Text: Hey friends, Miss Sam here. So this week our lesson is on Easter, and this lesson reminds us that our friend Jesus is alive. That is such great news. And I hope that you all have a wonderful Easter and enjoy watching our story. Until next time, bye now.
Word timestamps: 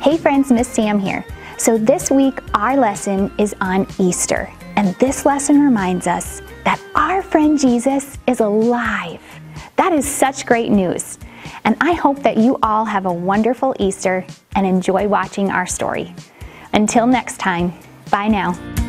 Hey 0.00 0.16
friends, 0.16 0.50
Miss 0.50 0.66
Sam 0.66 0.98
here. 0.98 1.26
So 1.58 1.76
this 1.76 2.10
week 2.10 2.40
our 2.54 2.74
lesson 2.74 3.30
is 3.36 3.54
on 3.60 3.86
Easter, 3.98 4.50
and 4.76 4.94
this 4.94 5.26
lesson 5.26 5.60
reminds 5.60 6.06
us 6.06 6.40
that 6.64 6.80
our 6.94 7.22
friend 7.22 7.58
Jesus 7.58 8.16
is 8.26 8.40
alive. 8.40 9.20
That 9.76 9.92
is 9.92 10.08
such 10.08 10.46
great 10.46 10.70
news. 10.70 11.18
And 11.64 11.76
I 11.82 11.92
hope 11.92 12.22
that 12.22 12.38
you 12.38 12.58
all 12.62 12.86
have 12.86 13.04
a 13.04 13.12
wonderful 13.12 13.76
Easter 13.78 14.24
and 14.56 14.66
enjoy 14.66 15.06
watching 15.06 15.50
our 15.50 15.66
story. 15.66 16.14
Until 16.72 17.06
next 17.06 17.36
time, 17.36 17.74
bye 18.10 18.28
now. 18.28 18.79